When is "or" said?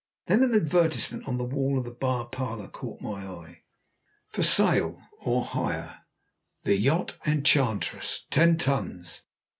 5.19-5.45